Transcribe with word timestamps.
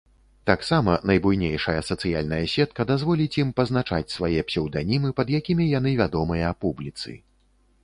Таксама 0.49 0.93
найбуйнейшая 1.09 1.75
сацыяльная 1.89 2.39
сетка 2.55 2.87
дазволіць 2.93 3.37
ім 3.43 3.53
пазначаць 3.61 4.13
свае 4.15 4.39
псеўданімы, 4.49 5.15
пад 5.23 5.27
якімі 5.43 5.71
яны 5.77 5.95
вядомыя 6.03 6.53
публіцы. 6.67 7.11